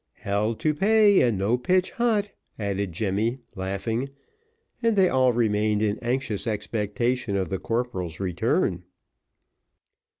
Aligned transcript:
"Hell 0.13 0.55
to 0.55 0.73
pay 0.73 1.21
and 1.21 1.37
no 1.37 1.59
pitch 1.59 1.91
hot," 1.91 2.31
added 2.57 2.91
Jemmy, 2.91 3.37
laughing; 3.53 4.09
and 4.81 4.95
they 4.95 5.07
all 5.09 5.31
remained 5.31 5.83
in 5.83 5.99
anxious 5.99 6.47
expectation 6.47 7.35
of 7.35 7.49
the 7.49 7.59
corporal's 7.59 8.19
return. 8.19 8.83